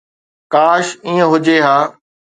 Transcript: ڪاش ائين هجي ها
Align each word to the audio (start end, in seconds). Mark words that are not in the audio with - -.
ڪاش 0.53 0.85
ائين 1.05 1.21
هجي 1.31 1.57
ها 1.65 1.77